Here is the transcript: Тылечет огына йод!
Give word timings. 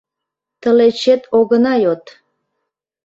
Тылечет 0.61 1.21
огына 1.37 1.73
йод! 1.83 2.03